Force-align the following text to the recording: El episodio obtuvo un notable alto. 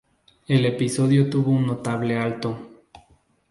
El 0.47 0.65
episodio 0.65 1.25
obtuvo 1.25 1.51
un 1.51 1.67
notable 1.67 2.17
alto. 2.17 2.57